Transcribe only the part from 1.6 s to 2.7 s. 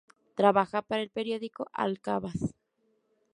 "Al-Qabas".